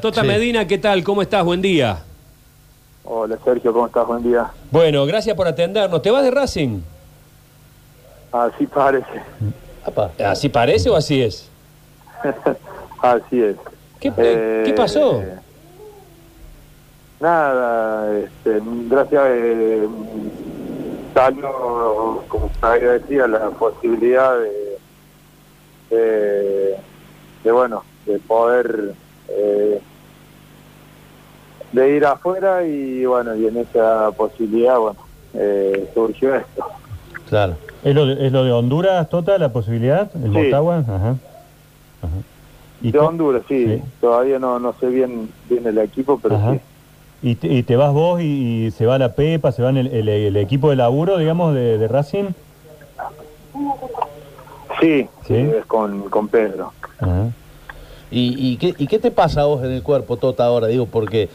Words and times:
Tota 0.00 0.20
Sí. 0.20 0.28
Medina, 0.28 0.64
¿qué 0.64 0.78
tal? 0.78 1.02
¿Cómo 1.02 1.22
estás? 1.22 1.44
Buen 1.44 1.60
día. 1.60 2.04
Hola 3.02 3.36
Sergio, 3.44 3.72
¿cómo 3.72 3.88
estás? 3.88 4.06
Buen 4.06 4.22
día. 4.22 4.48
Bueno, 4.70 5.04
gracias 5.06 5.34
por 5.36 5.48
atendernos. 5.48 6.00
¿Te 6.02 6.12
vas 6.12 6.22
de 6.22 6.30
Racing? 6.30 6.78
Así 8.30 8.68
parece. 8.68 9.20
¿Así 10.24 10.48
parece 10.50 10.88
o 10.88 10.94
así 10.94 11.20
es? 11.20 11.50
Así 13.02 13.42
es. 13.42 13.56
¿Qué, 13.98 14.12
Eh, 14.18 14.62
¿qué 14.66 14.72
pasó? 14.72 15.20
Nada, 17.18 18.16
este, 18.20 18.60
gracias 18.88 19.22
eh, 19.26 19.88
salió, 21.12 22.22
como 22.28 22.48
decía, 22.62 23.26
la 23.26 23.50
posibilidad 23.50 24.38
de, 24.38 24.78
de, 25.90 26.76
de, 27.42 27.50
bueno, 27.50 27.82
de 28.06 28.20
poder 28.20 28.94
eh, 29.28 29.80
de 31.72 31.96
ir 31.96 32.04
afuera 32.06 32.64
y 32.64 33.04
bueno, 33.04 33.34
y 33.36 33.46
en 33.46 33.58
esa 33.58 34.10
posibilidad, 34.12 34.78
bueno, 34.78 34.98
eh, 35.34 35.88
surgió 35.94 36.34
esto. 36.34 36.64
Claro. 37.28 37.56
¿Es 37.84 37.94
lo, 37.94 38.06
de, 38.06 38.26
¿Es 38.26 38.32
lo 38.32 38.44
de 38.44 38.52
Honduras, 38.52 39.08
Tota, 39.08 39.38
la 39.38 39.52
posibilidad? 39.52 40.10
¿El 40.16 40.22
Sí. 40.22 40.28
Motagua? 40.28 40.78
Ajá. 40.78 41.16
Ajá. 42.02 42.08
¿Y 42.80 42.90
De 42.92 42.98
Honduras, 42.98 43.42
sí, 43.48 43.66
Sí. 43.66 43.82
todavía 44.00 44.38
no, 44.38 44.58
no 44.58 44.72
sé 44.80 44.86
bien, 44.86 45.28
bien 45.48 45.66
el 45.66 45.78
equipo, 45.78 46.18
pero 46.18 46.36
Ajá. 46.36 46.52
sí. 46.54 46.60
¿Y 47.20 47.34
te, 47.34 47.48
y 47.48 47.62
te 47.64 47.74
vas 47.76 47.92
vos 47.92 48.20
y, 48.20 48.66
y 48.66 48.70
se 48.70 48.86
va 48.86 48.96
la 48.98 49.12
Pepa, 49.14 49.50
se 49.52 49.62
va 49.62 49.70
el, 49.70 49.88
el- 49.88 50.08
el 50.08 50.36
equipo 50.36 50.70
de 50.70 50.76
laburo, 50.76 51.18
digamos, 51.18 51.52
de, 51.54 51.76
de 51.76 51.88
Racing? 51.88 52.26
Sí, 54.80 55.08
sí, 55.26 55.34
¿Sí? 55.34 55.34
es 55.34 55.66
con, 55.66 56.08
con 56.08 56.28
Pedro. 56.28 56.72
Ajá. 57.00 57.30
¿Y, 58.10 58.34
y, 58.52 58.56
qué, 58.56 58.74
¿Y 58.78 58.86
qué 58.86 58.98
te 58.98 59.10
pasa 59.10 59.42
a 59.42 59.44
vos 59.44 59.62
en 59.64 59.72
el 59.72 59.82
cuerpo, 59.82 60.16
Tota, 60.16 60.44
ahora? 60.46 60.66
Digo, 60.66 60.86
porque 60.86 61.28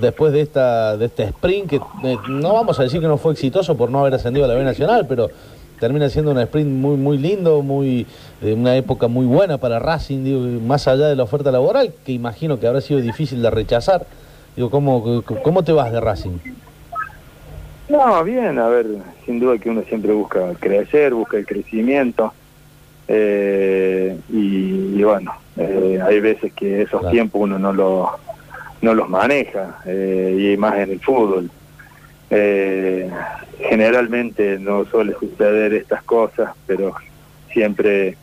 después 0.00 0.32
de 0.32 0.40
esta 0.40 0.96
de 0.96 1.06
este 1.06 1.22
sprint, 1.24 1.70
que 1.70 1.76
eh, 1.76 2.16
no 2.28 2.52
vamos 2.54 2.80
a 2.80 2.82
decir 2.82 3.00
que 3.00 3.06
no 3.06 3.16
fue 3.18 3.32
exitoso 3.32 3.76
por 3.76 3.90
no 3.90 4.00
haber 4.00 4.14
ascendido 4.14 4.44
a 4.44 4.48
la 4.48 4.54
B 4.54 4.64
Nacional, 4.64 5.06
pero 5.08 5.30
termina 5.78 6.08
siendo 6.08 6.32
un 6.32 6.38
sprint 6.40 6.68
muy 6.68 6.96
muy 6.96 7.18
lindo, 7.18 7.62
muy 7.62 8.06
de 8.40 8.54
una 8.54 8.74
época 8.76 9.06
muy 9.08 9.26
buena 9.26 9.58
para 9.58 9.78
Racing, 9.78 10.24
digo, 10.24 10.40
más 10.66 10.88
allá 10.88 11.06
de 11.06 11.14
la 11.14 11.22
oferta 11.22 11.52
laboral, 11.52 11.92
que 12.04 12.12
imagino 12.12 12.58
que 12.58 12.66
habrá 12.66 12.80
sido 12.80 13.00
difícil 13.00 13.40
de 13.42 13.50
rechazar. 13.50 14.06
Digo, 14.56 14.70
¿cómo, 14.70 15.22
cómo 15.44 15.62
te 15.62 15.72
vas 15.72 15.92
de 15.92 16.00
Racing? 16.00 16.38
No, 17.88 18.24
bien, 18.24 18.58
a 18.58 18.66
ver, 18.68 18.86
sin 19.24 19.38
duda 19.38 19.58
que 19.58 19.70
uno 19.70 19.82
siempre 19.88 20.12
busca 20.12 20.54
crecer, 20.58 21.14
busca 21.14 21.36
el 21.36 21.46
crecimiento. 21.46 22.32
eh, 23.06 24.18
y 24.28 25.00
bueno, 25.04 25.32
eh, 25.56 26.00
hay 26.04 26.20
veces 26.20 26.52
que 26.52 26.82
esos 26.82 27.00
Claro. 27.00 27.12
tiempos 27.12 27.40
uno 27.42 27.58
no, 27.58 27.72
lo, 27.72 28.10
no 28.82 28.94
los 28.94 29.08
maneja, 29.08 29.78
eh, 29.86 30.52
y 30.54 30.56
más 30.56 30.76
en 30.78 30.90
el 30.92 31.00
fútbol. 31.00 31.50
Eh, 32.30 33.08
generalmente 33.60 34.58
no 34.58 34.84
suele 34.86 35.14
suceder 35.18 35.72
estas 35.74 36.02
cosas, 36.02 36.50
pero 36.66 36.94
siempre 37.52 38.16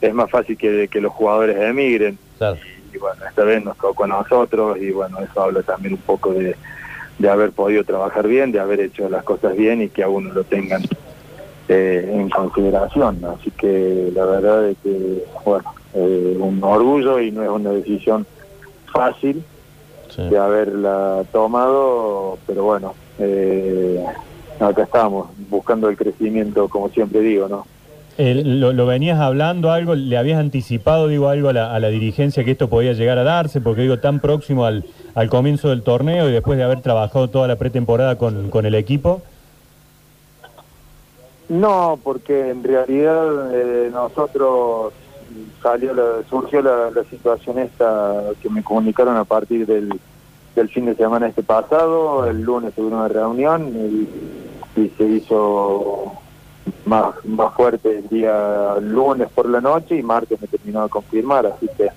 es 0.00 0.12
más 0.14 0.30
fácil 0.30 0.56
que, 0.58 0.88
que 0.88 1.00
los 1.00 1.12
jugadores 1.12 1.56
emigren. 1.56 2.18
Claro. 2.38 2.56
y 2.92 2.98
bueno, 2.98 3.24
esta 3.28 3.44
vez 3.44 3.64
nos 3.64 3.76
tocó 3.78 4.04
a 4.04 4.08
nosotros 4.08 4.76
y 4.80 4.90
bueno, 4.90 5.18
eso 5.20 5.42
habla 5.42 5.62
también 5.62 5.94
un 5.94 6.00
poco 6.00 6.32
de, 6.34 6.56
de 7.18 7.28
haber 7.30 7.52
podido 7.52 7.84
trabajar 7.84 8.26
bien, 8.26 8.50
de 8.52 8.58
haber 8.60 8.80
hecho 8.80 9.08
las 9.08 9.22
cosas 9.24 9.56
bien 9.56 9.82
y 9.82 9.88
que 9.88 10.02
a 10.02 10.08
uno 10.08 10.32
lo 10.34 10.42
tengan 10.44 10.82
eh, 11.68 12.10
en 12.12 12.28
consideración. 12.28 13.20
Así 13.24 13.50
que 13.52 14.10
la 14.14 14.24
verdad 14.26 14.68
es 14.68 14.76
que, 14.82 15.24
bueno, 15.44 15.64
eh, 15.94 16.36
un 16.38 16.62
orgullo 16.62 17.20
y 17.20 17.30
no 17.30 17.42
es 17.42 17.48
una 17.50 17.70
decisión 17.70 18.26
fácil 18.92 19.42
Sí. 20.10 20.22
de 20.22 20.38
haberla 20.38 21.24
tomado, 21.32 22.38
pero 22.46 22.62
bueno, 22.62 22.94
eh, 23.18 24.04
acá 24.60 24.84
estamos, 24.84 25.26
buscando 25.50 25.88
el 25.88 25.96
crecimiento, 25.96 26.68
como 26.68 26.88
siempre 26.90 27.18
digo, 27.20 27.48
¿no? 27.48 27.66
Lo 28.16 28.86
venías 28.86 29.18
hablando 29.18 29.72
algo? 29.72 29.96
¿Le 29.96 30.16
habías 30.16 30.38
anticipado, 30.38 31.08
digo, 31.08 31.28
algo 31.30 31.48
a 31.48 31.52
la, 31.52 31.74
a 31.74 31.80
la 31.80 31.88
dirigencia 31.88 32.44
que 32.44 32.52
esto 32.52 32.68
podía 32.68 32.92
llegar 32.92 33.18
a 33.18 33.24
darse? 33.24 33.60
Porque 33.60 33.82
digo, 33.82 33.98
tan 33.98 34.20
próximo 34.20 34.66
al, 34.66 34.84
al 35.16 35.28
comienzo 35.28 35.70
del 35.70 35.82
torneo 35.82 36.28
y 36.28 36.32
después 36.32 36.58
de 36.58 36.62
haber 36.62 36.80
trabajado 36.80 37.28
toda 37.28 37.48
la 37.48 37.56
pretemporada 37.56 38.16
con, 38.16 38.50
con 38.50 38.66
el 38.66 38.76
equipo. 38.76 39.20
No, 41.48 41.98
porque 42.02 42.50
en 42.50 42.62
realidad 42.62 43.52
eh, 43.52 43.90
nosotros 43.92 44.92
salió 45.64 45.92
la- 45.94 46.22
surgió 46.30 46.62
la, 46.62 46.90
la 46.94 47.02
situación 47.10 47.58
esta 47.58 48.22
que 48.40 48.48
me 48.50 48.62
comunicaron 48.62 49.16
a 49.16 49.24
partir 49.24 49.66
del, 49.66 49.98
del 50.54 50.68
fin 50.68 50.84
de 50.86 50.94
semana 50.94 51.26
este 51.26 51.42
pasado. 51.42 52.24
El 52.28 52.42
lunes 52.42 52.72
tuvieron 52.74 53.00
una 53.00 53.08
reunión 53.08 53.72
y, 53.74 54.80
y 54.80 54.88
se 54.96 55.04
hizo 55.04 56.12
más, 56.84 57.14
más 57.24 57.52
fuerte 57.54 57.98
el 57.98 58.08
día 58.08 58.76
lunes 58.80 59.28
por 59.34 59.48
la 59.48 59.60
noche 59.60 59.96
y 59.96 60.02
martes 60.02 60.40
me 60.40 60.46
terminó 60.46 60.84
de 60.84 60.88
confirmar, 60.90 61.46
así 61.46 61.68
que... 61.76 61.88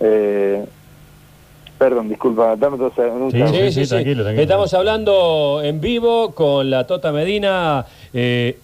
Eh, 0.00 0.64
perdón, 1.78 2.08
disculpa, 2.08 2.56
dame 2.56 2.76
dos 2.78 2.94
segundos. 2.94 3.32
Sí, 3.32 3.42
Sí, 3.48 3.72
sí, 3.72 3.84
sí. 3.84 3.90
tranquilo, 3.90 4.22
tranquilo. 4.22 4.42
Estamos 4.42 4.72
hablando 4.74 5.60
en 5.62 5.80
vivo 5.80 6.32
con 6.34 6.70
la 6.70 6.86
Tota 6.86 7.10
Medina, 7.12 7.84
eh, 8.12 8.58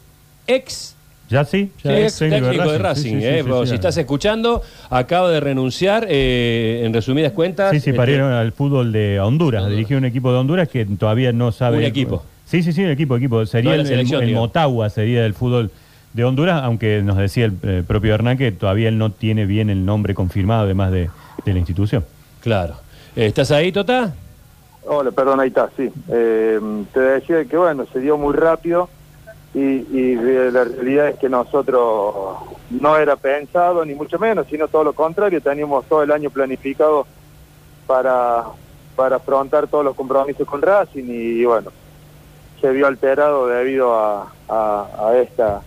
ex, 0.46 0.96
¿Ya 1.30 1.44
sí? 1.44 1.70
sí, 1.76 1.88
Ya 1.88 2.00
ex 2.00 2.18
técnico 2.18 2.70
de 2.72 2.78
Racing. 2.78 3.02
Sí, 3.02 3.10
sí, 3.14 3.20
sí, 3.20 3.26
eh, 3.26 3.42
sí, 3.44 3.48
vos, 3.48 3.62
sí, 3.62 3.70
si 3.70 3.74
estás 3.76 3.96
escuchando, 3.96 4.62
acaba 4.90 5.30
de 5.30 5.38
renunciar, 5.40 6.06
eh, 6.08 6.82
en 6.84 6.92
resumidas 6.92 7.32
cuentas. 7.32 7.70
Sí, 7.70 7.78
sí, 7.80 7.90
este, 7.90 7.96
parieron 7.96 8.32
al 8.32 8.50
fútbol 8.52 8.90
de 8.92 9.20
Honduras, 9.20 9.60
Honduras. 9.62 9.70
dirigió 9.70 9.96
un 9.96 10.04
equipo 10.04 10.32
de 10.32 10.38
Honduras 10.38 10.68
que 10.68 10.84
todavía 10.84 11.32
no 11.32 11.52
sabe... 11.52 11.78
Un 11.78 11.84
equipo. 11.84 12.24
Sí, 12.46 12.64
sí, 12.64 12.72
sí, 12.72 12.82
un 12.82 12.90
equipo, 12.90 13.16
equipo. 13.16 13.46
Sería 13.46 13.76
No, 13.76 13.80
el, 13.80 13.86
el- 13.92 14.12
el. 14.12 14.34
Motagua, 14.34 14.90
sería 14.90 15.24
el 15.24 15.34
fútbol 15.34 15.70
de 16.14 16.24
Honduras, 16.24 16.62
aunque 16.64 17.00
nos 17.00 17.16
decía 17.16 17.44
el 17.44 17.52
eh, 17.62 17.84
propio 17.86 18.12
Hernán 18.12 18.36
que 18.36 18.50
todavía 18.50 18.88
él 18.88 18.98
no 18.98 19.10
tiene 19.12 19.46
bien 19.46 19.70
el 19.70 19.84
nombre 19.86 20.14
confirmado, 20.14 20.62
además 20.64 20.90
de, 20.90 21.10
de 21.44 21.52
la 21.52 21.58
institución. 21.60 22.04
Claro. 22.42 22.74
¿Estás 23.14 23.52
ahí, 23.52 23.70
Tota? 23.70 24.14
Hola, 24.84 25.12
perdón, 25.12 25.38
ahí 25.38 25.48
está, 25.48 25.70
sí. 25.76 25.88
Eh, 26.08 26.58
te 26.92 26.98
decía 27.00 27.44
que, 27.44 27.56
bueno, 27.56 27.86
se 27.92 28.00
dio 28.00 28.16
muy 28.18 28.34
rápido 28.34 28.88
y, 29.54 29.58
y 29.60 30.14
la 30.16 30.64
realidad 30.64 31.08
es 31.08 31.18
que 31.18 31.28
nosotros 31.28 32.36
no 32.70 32.96
era 32.96 33.16
pensado, 33.16 33.84
ni 33.84 33.94
mucho 33.94 34.18
menos, 34.18 34.46
sino 34.48 34.68
todo 34.68 34.84
lo 34.84 34.92
contrario, 34.92 35.40
teníamos 35.40 35.84
todo 35.86 36.02
el 36.02 36.12
año 36.12 36.30
planificado 36.30 37.06
para, 37.86 38.44
para 38.94 39.16
afrontar 39.16 39.66
todos 39.66 39.84
los 39.84 39.96
compromisos 39.96 40.46
con 40.46 40.62
Racing 40.62 41.04
y, 41.08 41.44
bueno, 41.44 41.72
se 42.60 42.70
vio 42.70 42.86
alterado 42.86 43.48
debido 43.48 43.94
a, 43.98 44.30
a, 44.48 44.86
a 45.08 45.16
esta, 45.18 45.62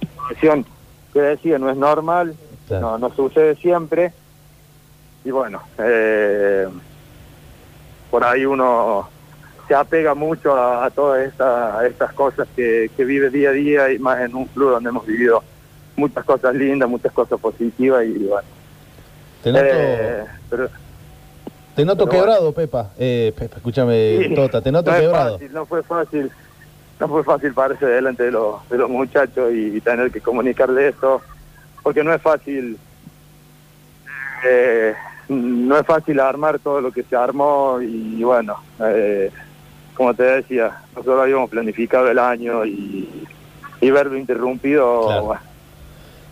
situación 0.00 0.66
que 1.12 1.20
decía, 1.20 1.58
no 1.58 1.70
es 1.70 1.76
normal, 1.76 2.34
Claro. 2.66 2.92
no, 2.92 3.08
no 3.08 3.14
sucede 3.14 3.56
siempre 3.56 4.10
y 5.22 5.30
bueno, 5.30 5.60
eh, 5.78 6.66
por 8.10 8.24
ahí 8.24 8.46
uno 8.46 9.06
se 9.66 9.74
apega 9.74 10.14
mucho 10.14 10.54
a, 10.54 10.84
a 10.84 10.90
todas 10.90 11.26
estas, 11.26 11.74
a 11.74 11.86
estas 11.86 12.12
cosas 12.12 12.46
que, 12.54 12.90
que 12.96 13.04
vive 13.04 13.30
día 13.30 13.50
a 13.50 13.52
día 13.52 13.92
y 13.92 13.98
más 13.98 14.20
en 14.20 14.34
un 14.34 14.46
club 14.46 14.70
donde 14.70 14.90
hemos 14.90 15.06
vivido 15.06 15.42
muchas 15.96 16.24
cosas 16.24 16.54
lindas, 16.54 16.88
muchas 16.88 17.12
cosas 17.12 17.40
positivas 17.40 18.04
y 18.04 18.18
bueno. 18.18 18.48
Te 19.42 19.52
noto, 19.52 19.64
eh, 19.66 20.24
pero 20.50 20.68
te 21.74 21.84
noto 21.84 22.06
pero 22.06 22.20
quebrado, 22.20 22.52
Pepa. 22.52 22.90
Eh, 22.96 23.32
Pepa, 23.36 23.56
escúchame, 23.56 24.18
sí, 24.28 24.34
Tota, 24.34 24.60
te 24.62 24.70
noto 24.70 24.92
no 24.92 24.98
quebrado. 24.98 25.32
fácil, 25.32 25.52
no 25.52 25.66
fue 25.66 25.82
fácil, 25.82 26.30
no 27.00 27.08
fue 27.08 27.24
fácil 27.24 27.52
pararse 27.52 27.86
delante 27.86 28.22
de 28.24 28.30
los, 28.30 28.68
de 28.68 28.78
los 28.78 28.88
muchachos 28.88 29.52
y, 29.52 29.80
tener 29.80 30.10
que 30.12 30.20
comunicarle 30.20 30.88
eso, 30.88 31.20
porque 31.82 32.04
no 32.04 32.14
es 32.14 32.22
fácil, 32.22 32.78
eh, 34.46 34.94
no 35.28 35.76
es 35.76 35.86
fácil 35.86 36.20
armar 36.20 36.60
todo 36.60 36.80
lo 36.80 36.92
que 36.92 37.02
se 37.02 37.16
armó 37.16 37.80
y, 37.80 38.22
bueno, 38.22 38.56
eh, 38.80 39.32
como 39.94 40.14
te 40.14 40.22
decía, 40.24 40.78
nosotros 40.94 41.20
habíamos 41.22 41.50
planificado 41.50 42.10
el 42.10 42.18
año 42.18 42.64
y, 42.64 43.08
y 43.80 43.90
verlo 43.90 44.16
interrumpido 44.16 45.06
Claro. 45.06 45.24
bueno, 45.24 45.42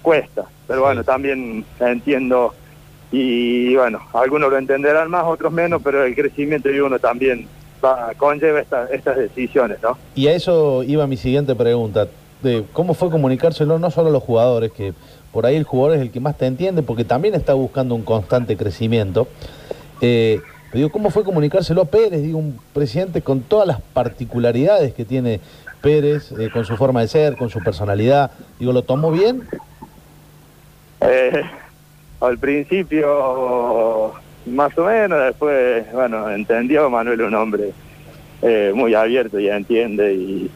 cuesta, 0.02 0.44
pero 0.66 0.80
Sí. 0.80 0.84
bueno, 0.86 1.04
también 1.04 1.64
entiendo 1.80 2.54
y 3.10 3.76
bueno, 3.76 4.00
algunos 4.14 4.50
lo 4.50 4.56
entenderán 4.58 5.10
más, 5.10 5.24
otros 5.26 5.52
menos, 5.52 5.82
pero 5.84 6.02
el 6.04 6.14
crecimiento 6.14 6.68
de 6.70 6.82
uno 6.82 6.98
también 6.98 7.46
va, 7.84 8.12
conlleva 8.16 8.60
esta- 8.60 8.86
estas 8.86 9.16
decisiones, 9.18 9.78
¿no? 9.82 9.98
Y 10.14 10.28
a 10.28 10.34
eso 10.34 10.82
iba 10.82 11.06
mi 11.06 11.16
siguiente 11.16 11.54
pregunta. 11.54 12.08
De 12.42 12.64
¿Cómo 12.72 12.94
fue 12.94 13.10
comunicárselo 13.10 13.78
no 13.78 13.90
solo 13.90 14.08
a 14.08 14.12
los 14.12 14.22
jugadores, 14.22 14.72
que 14.72 14.94
por 15.30 15.46
ahí 15.46 15.56
el 15.56 15.64
jugador 15.64 15.96
es 15.96 16.02
el 16.02 16.10
que 16.10 16.20
más 16.20 16.36
te 16.38 16.46
entiende, 16.46 16.82
porque 16.82 17.04
también 17.04 17.34
está 17.34 17.52
buscando 17.54 17.94
un 17.94 18.02
constante 18.02 18.56
crecimiento? 18.56 19.28
Eh, 20.00 20.40
digo, 20.78 20.90
¿cómo 20.90 21.10
fue 21.10 21.24
comunicárselo 21.24 21.82
a 21.82 21.84
Pérez? 21.84 22.22
Digo, 22.22 22.38
un 22.38 22.58
presidente 22.72 23.22
con 23.22 23.40
todas 23.40 23.66
las 23.66 23.80
particularidades 23.80 24.94
que 24.94 25.04
tiene 25.04 25.40
Pérez, 25.80 26.32
eh, 26.32 26.50
con 26.52 26.64
su 26.64 26.76
forma 26.76 27.00
de 27.00 27.08
ser, 27.08 27.36
con 27.36 27.50
su 27.50 27.60
personalidad. 27.60 28.30
Digo, 28.58 28.72
¿lo 28.72 28.82
tomó 28.82 29.10
bien? 29.10 29.42
Eh, 31.00 31.42
al 32.20 32.38
principio 32.38 34.12
más 34.46 34.76
o 34.76 34.84
menos, 34.84 35.24
después, 35.24 35.90
bueno, 35.92 36.30
entendió, 36.30 36.88
Manuel 36.90 37.22
un 37.22 37.34
hombre 37.34 37.72
eh, 38.42 38.72
muy 38.74 38.94
abierto 38.94 39.38
y 39.38 39.48
entiende 39.48 40.14
y, 40.14 40.50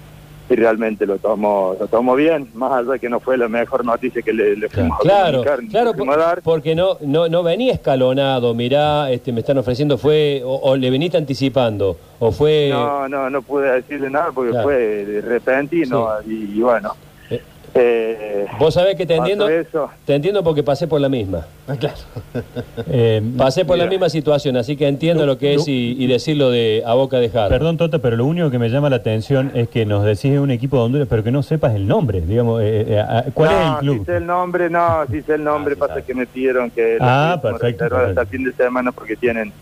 y 0.48 0.54
realmente 0.54 1.06
lo 1.06 1.19
tomó, 1.19 1.75
lo 1.78 1.88
tomó 1.88 2.14
bien, 2.14 2.48
más 2.54 2.72
allá 2.72 2.98
que 2.98 3.08
no 3.08 3.19
fue 3.20 3.37
la 3.37 3.48
mejor 3.48 3.84
noticia 3.84 4.22
que 4.22 4.32
le, 4.32 4.56
le 4.56 4.69
fuimos 4.69 4.98
a 5.00 5.02
Claro, 5.02 5.26
comunicar, 5.44 5.62
ni 5.62 5.69
claro, 5.69 5.90
a 6.12 6.16
dar. 6.16 6.34
por- 6.43 6.54
porque 6.54 6.75
no, 6.75 6.98
no, 7.00 7.28
no 7.28 7.43
venía 7.43 7.72
escalonado, 7.72 8.54
mirá, 8.54 9.10
este, 9.10 9.32
me 9.32 9.40
están 9.40 9.58
ofreciendo, 9.58 9.98
fue, 9.98 10.43
o, 10.44 10.54
o 10.54 10.76
le 10.76 10.90
veniste 10.90 11.16
anticipando, 11.19 11.96
o 12.20 12.31
fue... 12.31 12.69
No, 12.70 13.08
no, 13.08 13.28
no 13.28 13.43
pude 13.43 13.72
decirle 13.72 14.08
nada 14.08 14.31
porque 14.32 14.50
Claro. 14.52 14.69
fue 14.69 14.76
de 14.76 15.20
repentino 15.20 16.08
y, 16.26 16.58
y 16.58 16.60
bueno. 16.60 16.94
Eh, 17.78 18.17
Eh, 18.19 18.46
Vos 18.58 18.73
sabés 18.75 18.96
que 18.96 19.05
te 19.06 19.17
entiendo, 19.17 19.49
eso. 19.49 19.90
te 20.05 20.14
entiendo 20.14 20.43
porque 20.43 20.62
pasé 20.62 20.87
por 20.87 21.00
la 21.00 21.08
misma. 21.08 21.46
Claro. 21.78 21.96
Eh, 22.90 23.20
Pasé 23.37 23.64
por 23.64 23.76
la 23.76 23.84
Mira. 23.84 23.90
misma 23.93 24.08
situación, 24.08 24.56
así 24.56 24.76
que 24.76 24.87
entiendo 24.87 25.26
lo 25.26 25.37
que 25.38 25.55
es 25.55 25.67
y, 25.69 25.96
y 25.99 26.06
decirlo 26.06 26.50
de 26.50 26.82
a 26.87 26.94
boca 26.94 27.19
de 27.19 27.28
jarro. 27.31 27.49
Perdón, 27.50 27.76
Tota, 27.76 27.99
pero 27.99 28.17
lo 28.17 28.25
único 28.25 28.50
que 28.50 28.58
me 28.58 28.69
llama 28.69 28.88
la 28.90 28.96
atención 28.96 29.50
es 29.55 29.69
que 29.69 29.84
nos 29.84 30.05
decís 30.05 30.38
un 30.38 30.50
equipo 30.50 30.76
de 30.78 30.82
Honduras, 30.84 31.08
pero 31.11 31.25
que 31.25 31.31
no 31.32 31.43
sepas 31.43 31.75
el 31.75 31.87
nombre. 31.88 32.20
Digamos, 32.20 32.62
eh, 32.62 32.84
eh, 32.88 32.99
ah, 33.06 33.25
¿cuál 33.34 33.50
no, 33.50 33.56
es 33.61 33.73
el 33.73 33.79
club? 33.81 33.99
Si 33.99 34.05
sé 34.05 34.17
el 34.19 34.26
nombre, 34.26 34.70
no, 34.70 35.06
si 35.11 35.22
sé 35.22 35.34
el 35.34 35.44
nombre, 35.44 35.75
Ah, 35.75 35.79
pasa 35.81 35.94
sabe. 35.94 36.05
que 36.05 36.14
me 36.14 36.26
pidieron 36.26 36.70
que 36.70 36.99
Ah, 37.00 37.38
perfecto, 37.43 37.84
reservar 37.84 38.00
hasta 38.08 38.20
el 38.22 38.26
perfecto. 38.26 38.31
fin 38.37 38.44
de 38.44 38.52
semana 38.64 38.93
porque 38.93 39.17
tienen 39.17 39.52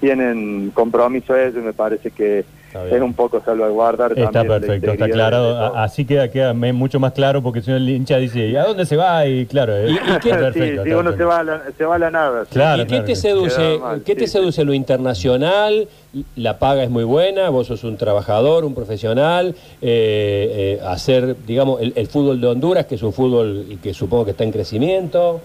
tienen 0.00 0.70
compromiso 0.74 1.34
ellos 1.36 1.54
y 1.56 1.64
me 1.66 1.72
parece 1.72 2.10
que 2.10 2.44
Es 2.74 3.00
un 3.00 3.14
poco 3.14 3.40
salvaguardar 3.44 4.12
Está 4.18 4.32
también 4.32 4.60
perfecto, 4.60 4.92
está. 4.92 5.28
A- 5.28 5.84
Así 5.84 6.04
queda, 6.04 6.28
queda 6.28 6.52
mucho 6.54 6.98
más 6.98 7.12
claro 7.12 7.40
porque 7.40 7.62
si 7.62 7.70
no 7.70 7.76
el 7.76 7.88
hincha 7.88 8.16
dice, 8.18 8.48
¿y 8.48 8.56
a 8.56 8.64
dónde 8.64 8.84
se 8.84 8.96
va? 8.96 9.24
Y 9.26 9.46
claro, 9.46 9.76
eh, 9.76 9.90
¿Y- 9.90 9.92
y 10.16 10.18
qué- 10.20 10.30
perfecto. 10.30 10.82
sí, 10.82 10.88
está 10.90 10.98
uno 10.98 11.12
se 11.16 11.24
va, 11.24 11.38
a 11.38 11.44
la, 11.44 11.62
se 11.78 11.84
va 11.84 11.94
a 11.94 11.98
la 11.98 12.10
nada. 12.10 12.44
Claro, 12.50 12.82
¿Y 12.82 12.86
qué 12.86 12.88
claro 12.88 13.04
te 13.04 13.14
seduce? 13.14 13.78
Mal, 13.78 14.02
¿Qué 14.02 14.14
te 14.16 14.26
sí, 14.26 14.32
seduce? 14.32 14.64
¿Lo 14.64 14.74
internacional? 14.74 15.86
¿La 16.34 16.58
paga 16.58 16.82
es 16.82 16.90
muy 16.90 17.04
buena? 17.04 17.48
¿Vos 17.50 17.68
sos 17.68 17.84
un 17.84 17.96
trabajador, 17.96 18.64
un 18.64 18.74
profesional? 18.74 19.54
Eh, 19.80 20.78
eh, 20.80 20.80
hacer, 20.84 21.36
digamos, 21.46 21.80
el, 21.80 21.92
el 21.94 22.08
fútbol 22.08 22.40
de 22.40 22.46
Honduras, 22.48 22.86
que 22.86 22.96
es 22.96 23.02
un 23.04 23.12
fútbol 23.12 23.78
que 23.82 23.94
supongo 23.94 24.24
que 24.24 24.30
está 24.32 24.42
en 24.42 24.50
crecimiento. 24.52 25.40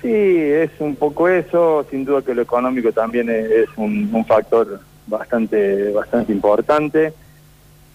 Sí, 0.00 0.08
es 0.10 0.70
un 0.78 0.94
poco 0.96 1.28
eso, 1.28 1.84
sin 1.90 2.04
duda 2.04 2.22
que 2.22 2.34
lo 2.34 2.42
económico 2.42 2.92
también 2.92 3.28
es, 3.28 3.50
es 3.50 3.68
un, 3.76 4.08
un 4.14 4.24
factor 4.24 4.80
bastante 5.06 5.90
bastante 5.92 6.32
importante. 6.32 7.12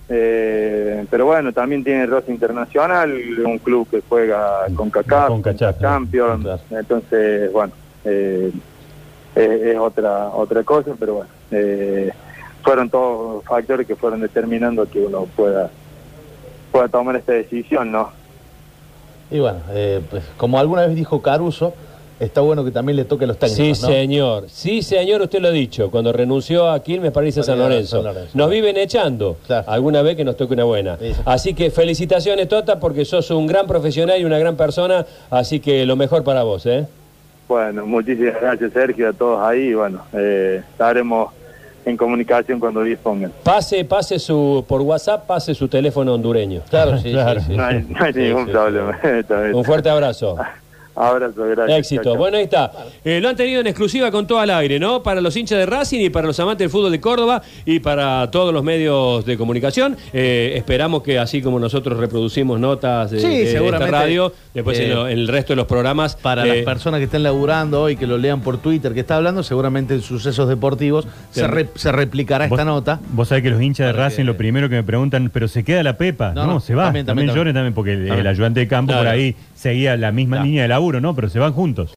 Eh, 0.10 1.06
pero 1.10 1.26
bueno, 1.26 1.54
también 1.54 1.84
tiene 1.84 2.06
roce 2.06 2.32
internacional, 2.32 3.14
un 3.46 3.60
club 3.60 3.88
que 3.90 4.02
juega 4.08 4.66
con 4.76 4.90
CACAF, 4.90 5.30
Con 5.30 5.56
Champions, 5.56 6.44
claro. 6.44 6.62
entonces 6.72 7.52
bueno, 7.54 7.72
eh, 8.04 8.52
es, 9.36 9.50
es 9.62 9.78
otra 9.78 10.28
otra 10.30 10.64
cosa, 10.64 10.92
pero 11.00 11.14
bueno, 11.16 11.30
eh, 11.52 12.12
fueron 12.62 12.90
todos 12.90 13.44
factores 13.46 13.88
que 13.88 13.96
fueron 13.96 14.20
determinando 14.20 14.86
que 14.90 15.00
uno 15.00 15.28
pueda 15.34 15.70
pueda 16.74 16.90
tomar 16.90 17.16
esta 17.16 17.32
decisión, 17.34 17.92
¿no? 17.92 18.10
Y 19.30 19.40
bueno, 19.40 19.60
pues, 20.10 20.26
como 20.36 20.60
alguna 20.60 20.88
vez 20.88 20.96
dijo 20.96 21.22
Caruso, 21.22 21.74
está 22.22 22.42
bueno 22.42 22.64
que 22.64 22.72
también 22.72 22.96
le 22.96 23.06
toque 23.06 23.26
a 23.26 23.28
los 23.28 23.38
técnicos, 23.38 23.78
Sí, 23.78 23.82
¿no? 23.84 23.88
señor. 23.90 24.44
Sí, 24.48 24.82
señor, 24.82 25.22
usted 25.22 25.40
lo 25.40 25.48
ha 25.50 25.52
dicho. 25.52 25.90
Cuando 25.92 26.14
renunció 26.14 26.70
a 26.70 26.82
Quilmes 26.82 27.12
para 27.12 27.28
irse 27.28 27.42
a 27.42 27.44
San 27.44 27.60
Lorenzo. 27.60 27.98
San 27.98 28.06
Lorenzo. 28.14 28.32
Nos 28.38 28.50
viven 28.50 28.78
echando. 28.78 29.38
Claro. 29.48 29.70
Alguna 29.70 30.02
vez 30.02 30.16
que 30.16 30.24
nos 30.24 30.38
toque 30.38 30.54
una 30.54 30.64
buena. 30.64 30.98
Sí, 30.98 31.14
sí. 31.14 31.22
Así 31.26 31.54
que 31.54 31.70
felicitaciones, 31.72 32.48
Tota, 32.48 32.80
porque 32.80 33.06
sos 33.06 33.30
un 33.32 33.48
gran 33.48 33.68
profesional 33.68 34.20
y 34.20 34.26
una 34.26 34.38
gran 34.40 34.56
persona. 34.56 35.06
Así 35.30 35.60
que 35.60 35.86
lo 35.86 35.96
mejor 35.96 36.24
para 36.24 36.44
vos, 36.44 36.66
¿eh? 36.66 36.86
Bueno, 37.48 37.86
muchísimas 37.86 38.40
gracias 38.40 38.72
Sergio, 38.72 39.10
a 39.10 39.14
todos 39.14 39.40
ahí. 39.42 39.70
y 39.70 39.74
Bueno, 39.74 40.02
eh, 40.14 40.62
estaremos 40.72 41.34
en 41.84 41.98
comunicación 41.98 42.60
cuando 42.60 42.84
dispongan. 42.84 43.32
Pase, 43.44 43.84
pase 43.86 44.20
su, 44.20 44.64
por 44.68 44.82
WhatsApp, 44.82 45.26
pase 45.26 45.54
su 45.56 45.68
teléfono 45.68 46.14
hondureño. 46.14 46.62
Claro, 46.70 46.98
sí, 47.00 47.12
Claro. 47.12 47.42
sí, 47.42 47.48
sí, 47.50 47.58
No 47.58 47.64
hay, 47.66 47.84
no 47.90 48.12
ningún 48.12 48.46
sí, 48.46 48.52
problema. 48.52 49.00
Un 49.54 49.66
fuerte 49.66 49.90
abrazo. 49.90 50.38
Abrazo, 50.96 51.44
gracias. 51.48 51.80
Éxito. 51.80 52.04
Chao, 52.04 52.14
chao. 52.14 52.20
Bueno, 52.20 52.38
ahí 52.38 52.44
está. 52.44 52.72
Eh, 53.04 53.20
lo 53.22 53.30
han 53.30 53.36
tenido 53.36 53.62
en 53.62 53.68
exclusiva 53.68 54.12
con 54.12 54.28
todo 54.28 54.40
al 54.40 54.50
aire, 54.50 54.80
¿no? 54.80 55.02
Para 55.04 55.22
los 55.22 55.36
hinchas 55.36 55.58
de 55.60 55.66
Racing 55.66 56.00
y 56.02 56.10
para 56.10 56.28
los 56.28 56.40
amantes 56.40 56.66
del 56.66 56.70
fútbol 56.70 56.92
de 56.92 57.00
Córdoba 57.00 57.42
y 57.66 57.80
para 57.80 58.30
todos 58.32 58.54
los 58.54 58.64
medios 58.64 59.26
de 59.26 59.38
comunicación. 59.38 59.98
Eh, 60.14 60.54
esperamos 60.56 61.02
que 61.04 61.18
así 61.20 61.42
como 61.42 61.60
nosotros 61.60 61.98
reproducimos 61.98 62.60
notas 62.60 63.12
de, 63.12 63.20
Sí, 63.20 63.28
de 63.28 63.66
esta 63.66 63.88
radio, 63.88 64.34
después 64.54 64.78
en, 64.80 64.92
Eh, 64.92 64.94
lo- 64.94 65.08
en 65.08 65.20
el 65.20 65.28
resto 65.28 65.54
de 65.54 65.58
los 65.58 65.66
programas. 65.68 66.16
Para 66.16 66.46
eh, 66.46 66.56
las 66.58 66.66
personas 66.66 66.98
que 67.00 67.06
estén 67.06 67.24
laburando 67.24 67.82
hoy, 67.82 67.96
que 67.96 68.06
lo 68.08 68.18
lean 68.18 68.42
por 68.42 68.58
Twitter, 68.58 68.94
que 68.94 69.00
está 69.00 69.16
hablando, 69.16 69.44
seguramente 69.44 69.94
en 69.94 70.02
sucesos 70.02 70.48
deportivos 70.50 71.08
se, 71.32 71.48
re- 71.48 71.70
se 71.76 71.92
replicará 71.92 72.46
esta 72.46 72.66
nota. 72.66 73.00
Vos 73.14 73.30
sabés 73.30 73.44
que 73.44 73.50
los 73.50 73.62
hinchas 73.62 73.88
de 73.88 73.94
Racing 73.94 74.18
que- 74.18 74.24
lo 74.26 74.38
primero 74.38 74.68
que 74.70 74.76
me 74.76 74.84
preguntan, 74.84 75.30
pero 75.34 75.48
se 75.48 75.64
queda 75.64 75.84
la 75.84 75.98
Pepa. 75.98 76.34
No, 76.34 76.46
No, 76.46 76.54
no, 76.54 76.60
se 76.60 76.76
va. 76.76 76.86
también, 76.86 77.06
También, 77.06 77.28
también, 77.28 77.36
lloren 77.38 77.54
también 77.54 77.74
porque 77.74 77.94
el, 77.94 78.28
ayudante 78.28 78.60
de 78.60 78.68
campo 78.68 78.94
por 78.94 79.08
ahí 79.08 79.36
seguía 79.62 79.96
la 79.96 80.12
misma 80.12 80.38
Claro. 80.38 80.46
línea 80.48 80.64
de 80.64 80.68
laburo, 80.70 81.00
¿no? 81.02 81.14
Pero 81.16 81.30
se 81.30 81.40
van 81.40 81.54
juntos. 81.54 81.90